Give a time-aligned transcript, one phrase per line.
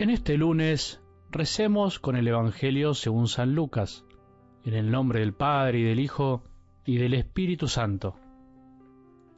[0.00, 0.98] En este lunes
[1.30, 4.06] recemos con el Evangelio según San Lucas,
[4.64, 6.42] en el nombre del Padre y del Hijo
[6.86, 8.16] y del Espíritu Santo.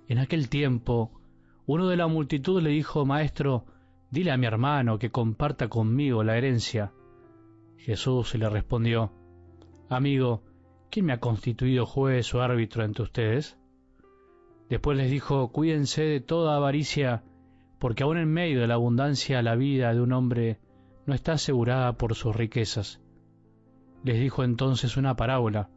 [0.06, 1.20] En aquel tiempo,
[1.66, 3.64] uno de la multitud le dijo, Maestro,
[4.12, 6.92] dile a mi hermano que comparta conmigo la herencia.
[7.79, 9.10] Jesús le respondió,
[9.88, 10.45] Amigo,
[10.92, 13.59] ¿quién me ha constituido juez o árbitro entre ustedes?
[14.69, 17.24] Después les dijo, Cuídense de toda avaricia,
[17.82, 20.60] porque aún en medio de la abundancia la vida de un hombre
[21.04, 23.02] no está asegurada por sus riquezas.
[24.05, 25.68] Les dijo entonces una parábola.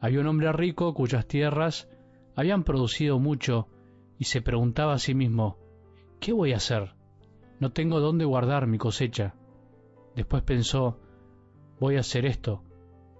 [0.00, 1.88] Había un hombre rico cuyas tierras
[2.36, 3.66] habían producido mucho
[4.20, 5.58] y se preguntaba a sí mismo,
[6.20, 6.94] ¿qué voy a hacer?
[7.58, 9.34] No tengo dónde guardar mi cosecha.
[10.14, 11.00] Después pensó,
[11.80, 12.62] voy a hacer esto,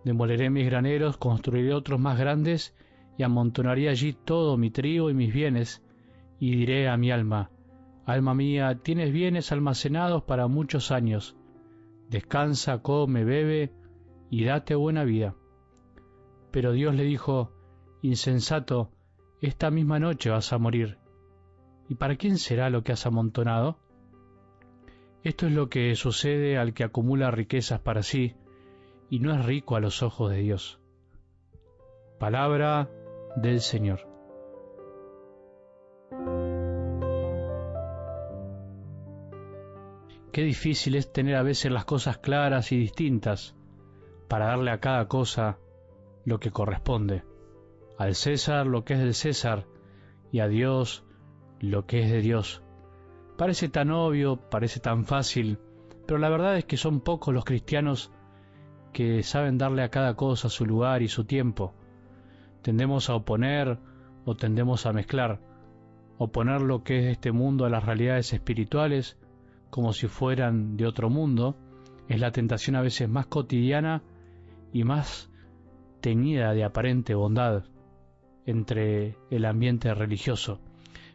[0.05, 2.73] demoleré mis graneros, construiré otros más grandes
[3.19, 5.83] y amontonaré allí todo mi trigo y mis bienes,
[6.39, 7.51] y diré a mi alma,
[8.07, 11.37] Alma mía, tienes bienes almacenados para muchos años.
[12.09, 13.73] Descansa, come, bebe
[14.31, 15.35] y date buena vida.
[16.53, 17.53] Pero Dios le dijo,
[18.03, 18.93] Insensato,
[19.41, 20.99] esta misma noche vas a morir.
[21.89, 23.81] ¿Y para quién será lo que has amontonado?
[25.25, 28.37] Esto es lo que sucede al que acumula riquezas para sí
[29.11, 30.81] y no es rico a los ojos de Dios.
[32.21, 32.89] Palabra
[33.35, 34.16] del Señor.
[40.37, 43.57] Qué difícil es tener a veces las cosas claras y distintas
[44.29, 45.57] para darle a cada cosa
[46.27, 47.25] lo que corresponde.
[47.97, 49.65] Al César lo que es del César
[50.31, 51.07] y a Dios
[51.59, 52.63] lo que es de Dios.
[53.39, 55.59] Parece tan obvio, parece tan fácil,
[56.07, 58.13] pero la verdad es que son pocos los cristianos
[58.93, 61.73] que saben darle a cada cosa su lugar y su tiempo.
[62.61, 63.79] Tendemos a oponer
[64.27, 65.41] o tendemos a mezclar,
[66.19, 69.17] oponer lo que es este mundo a las realidades espirituales
[69.77, 71.55] como si fueran de otro mundo,
[72.09, 74.03] es la tentación a veces más cotidiana
[74.73, 75.31] y más
[76.01, 77.65] teñida de aparente bondad
[78.47, 80.63] entre el ambiente religioso.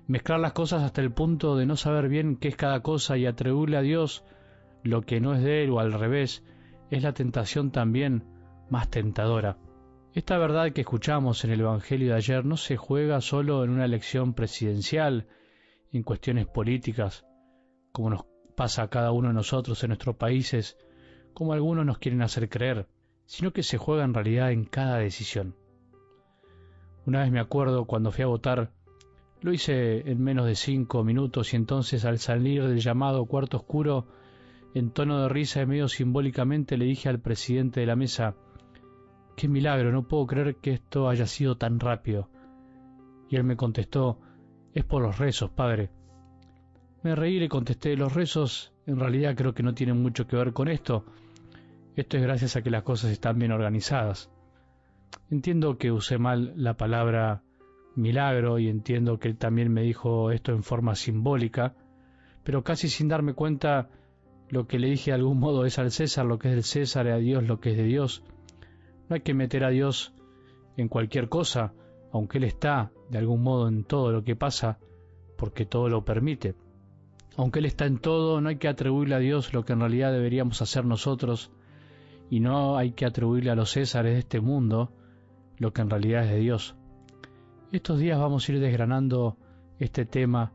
[0.05, 3.25] Mezclar las cosas hasta el punto de no saber bien qué es cada cosa y
[3.25, 4.23] atribuirle a Dios
[4.83, 6.43] lo que no es de Él o al revés,
[6.91, 8.25] es la tentación también
[8.69, 9.57] más tentadora.
[10.13, 13.85] Esta verdad que escuchamos en el Evangelio de ayer no se juega solo en una
[13.85, 15.25] elección presidencial,
[15.91, 17.25] en cuestiones políticas,
[17.91, 20.77] como nos pasa a cada uno de nosotros en nuestros países,
[21.33, 22.87] como algunos nos quieren hacer creer,
[23.25, 25.55] sino que se juega en realidad en cada decisión.
[27.05, 28.71] Una vez me acuerdo cuando fui a votar,
[29.41, 34.07] lo hice en menos de cinco minutos y entonces al salir del llamado cuarto oscuro,
[34.73, 38.35] en tono de risa y medio simbólicamente le dije al presidente de la mesa,
[39.35, 42.29] qué milagro, no puedo creer que esto haya sido tan rápido.
[43.29, 44.19] Y él me contestó,
[44.73, 45.89] es por los rezos, padre.
[47.03, 50.35] Me reí y le contesté, los rezos en realidad creo que no tienen mucho que
[50.35, 51.05] ver con esto.
[51.95, 54.29] Esto es gracias a que las cosas están bien organizadas.
[55.29, 57.41] Entiendo que usé mal la palabra
[57.95, 61.75] milagro y entiendo que él también me dijo esto en forma simbólica,
[62.43, 63.89] pero casi sin darme cuenta
[64.49, 67.07] lo que le dije de algún modo es al César lo que es del César
[67.07, 68.23] y a Dios lo que es de Dios.
[69.09, 70.13] No hay que meter a Dios
[70.77, 71.73] en cualquier cosa,
[72.11, 74.79] aunque Él está de algún modo en todo lo que pasa,
[75.37, 76.55] porque todo lo permite.
[77.37, 80.11] Aunque Él está en todo, no hay que atribuirle a Dios lo que en realidad
[80.11, 81.51] deberíamos hacer nosotros,
[82.29, 84.91] y no hay que atribuirle a los Césares de este mundo
[85.57, 86.75] lo que en realidad es de Dios.
[87.71, 89.37] Estos días vamos a ir desgranando
[89.79, 90.51] este tema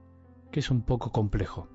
[0.51, 1.69] que es un poco complejo.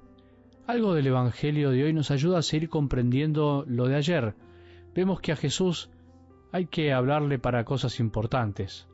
[0.67, 4.35] Algo del Evangelio de hoy nos ayuda a seguir comprendiendo lo de ayer.
[4.93, 5.89] Vemos que a Jesús
[6.51, 8.87] hay que hablarle para cosas importantes.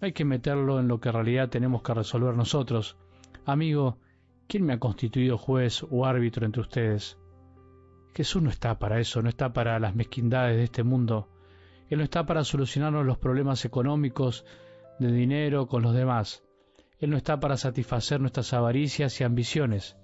[0.00, 2.96] hay que meterlo en lo que en realidad tenemos que resolver nosotros.
[3.44, 3.98] Amigo,
[4.52, 7.16] ¿Quién me ha constituido juez o árbitro entre ustedes?
[8.14, 11.30] Jesús no está para eso, no está para las mezquindades de este mundo.
[11.88, 14.44] Él no está para solucionarnos los problemas económicos,
[14.98, 16.44] de dinero con los demás.
[16.98, 19.96] Él no está para satisfacer nuestras avaricias y ambiciones,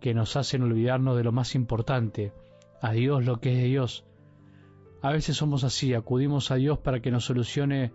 [0.00, 2.32] que nos hacen olvidarnos de lo más importante,
[2.80, 4.06] a Dios lo que es de Dios.
[5.02, 7.92] A veces somos así, acudimos a Dios para que nos solucione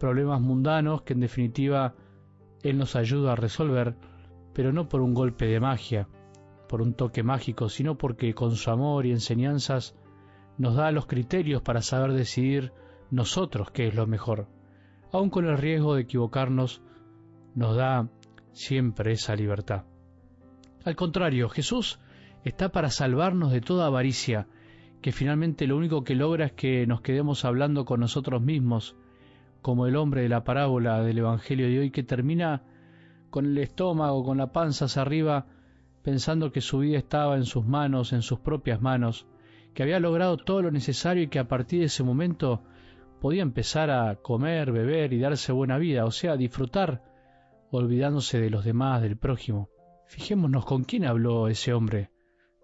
[0.00, 1.94] problemas mundanos que en definitiva
[2.64, 3.94] Él nos ayuda a resolver,
[4.54, 6.08] pero no por un golpe de magia,
[6.68, 9.96] por un toque mágico, sino porque con su amor y enseñanzas
[10.56, 12.72] nos da los criterios para saber decidir
[13.10, 14.48] nosotros qué es lo mejor.
[15.12, 16.82] Aun con el riesgo de equivocarnos,
[17.54, 18.08] nos da
[18.52, 19.84] siempre esa libertad.
[20.84, 21.98] Al contrario, Jesús
[22.44, 24.46] está para salvarnos de toda avaricia,
[25.00, 28.96] que finalmente lo único que logra es que nos quedemos hablando con nosotros mismos,
[29.62, 32.62] como el hombre de la parábola del Evangelio de hoy que termina
[33.34, 35.46] con el estómago, con la panza hacia arriba,
[36.04, 39.26] pensando que su vida estaba en sus manos, en sus propias manos,
[39.74, 42.62] que había logrado todo lo necesario y que a partir de ese momento
[43.20, 47.02] podía empezar a comer, beber y darse buena vida, o sea, disfrutar,
[47.72, 49.68] olvidándose de los demás, del prójimo.
[50.06, 52.10] Fijémonos con quién habló ese hombre.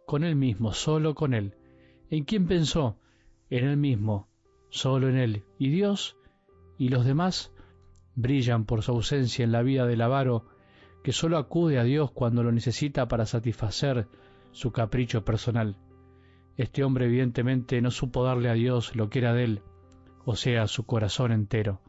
[0.07, 1.57] Con él mismo, solo con él.
[2.11, 2.97] ¿En quién pensó?
[3.49, 4.29] En él mismo,
[4.69, 5.43] solo en él.
[5.59, 6.17] ¿Y Dios?
[6.79, 7.53] ¿Y los demás?
[8.15, 10.47] Brillan por su ausencia en la vida del avaro,
[11.03, 14.09] que solo acude a Dios cuando lo necesita para satisfacer
[14.53, 15.77] su capricho personal.
[16.57, 19.63] Este hombre evidentemente no supo darle a Dios lo que era de él,
[20.25, 21.81] o sea, su corazón entero.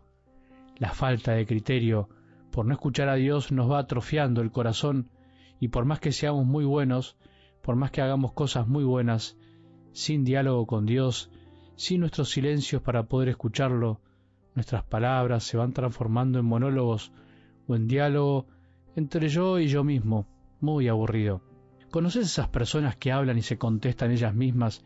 [0.77, 2.09] La falta de criterio
[2.51, 5.09] por no escuchar a Dios nos va atrofiando el corazón
[5.59, 7.17] y por más que seamos muy buenos,
[7.61, 9.37] por más que hagamos cosas muy buenas,
[9.91, 11.31] sin diálogo con Dios,
[11.75, 14.01] sin nuestros silencios para poder escucharlo,
[14.55, 17.11] nuestras palabras se van transformando en monólogos
[17.67, 18.47] o en diálogo
[18.95, 20.27] entre yo y yo mismo,
[20.59, 21.41] muy aburrido.
[21.89, 24.83] ¿Conoces esas personas que hablan y se contestan ellas mismas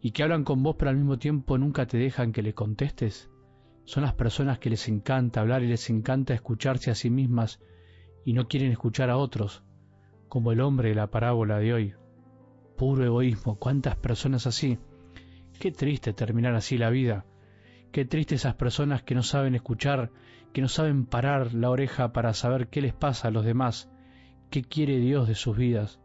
[0.00, 3.30] y que hablan con vos pero al mismo tiempo nunca te dejan que le contestes?
[3.84, 7.60] Son las personas que les encanta hablar y les encanta escucharse a sí mismas
[8.24, 9.62] y no quieren escuchar a otros,
[10.28, 11.94] como el hombre de la parábola de hoy.
[12.76, 14.78] Puro egoísmo, cuántas personas así.
[15.60, 17.24] Qué triste terminar así la vida.
[17.94, 20.10] Qué triste esas personas que no saben escuchar,
[20.52, 23.88] que no saben parar la oreja para saber qué les pasa a los demás,
[24.50, 25.98] qué quiere Dios de sus vidas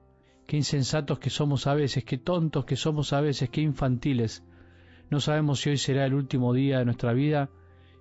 [0.50, 4.44] qué insensatos que somos a veces, qué tontos que somos a veces, qué infantiles.
[5.12, 7.52] No sabemos si hoy será el último día de nuestra vida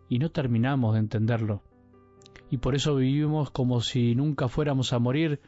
[0.08, 1.62] y no terminamos de entenderlo.
[2.50, 5.42] Y por eso vivimos como si nunca fuéramos a morir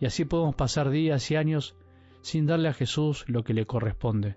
[0.00, 1.76] y así podemos pasar días y años
[2.20, 4.36] sin darle a Jesús lo que le corresponde.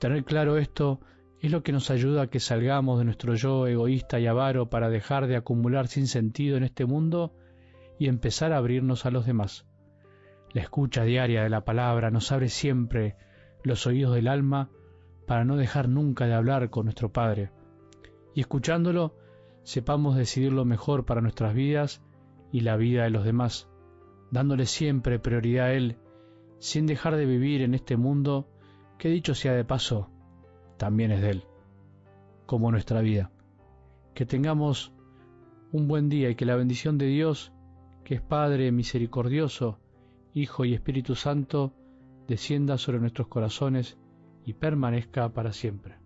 [0.00, 0.98] Tener claro esto
[1.44, 4.88] es lo que nos ayuda a que salgamos de nuestro yo egoísta y avaro para
[4.88, 7.34] dejar de acumular sin sentido en este mundo
[7.98, 9.66] y empezar a abrirnos a los demás.
[10.54, 13.16] La escucha diaria de la palabra nos abre siempre
[13.62, 14.70] los oídos del alma
[15.26, 17.50] para no dejar nunca de hablar con nuestro Padre.
[18.34, 19.14] Y escuchándolo,
[19.64, 22.02] sepamos decidir lo mejor para nuestras vidas
[22.52, 23.68] y la vida de los demás,
[24.30, 25.98] dándole siempre prioridad a Él,
[26.58, 28.48] sin dejar de vivir en este mundo
[28.96, 30.08] que dicho sea de paso,
[30.76, 31.44] también es de Él,
[32.46, 33.30] como nuestra vida.
[34.14, 34.92] Que tengamos
[35.72, 37.52] un buen día y que la bendición de Dios,
[38.04, 39.78] que es Padre misericordioso,
[40.32, 41.72] Hijo y Espíritu Santo,
[42.26, 43.98] descienda sobre nuestros corazones
[44.44, 46.03] y permanezca para siempre.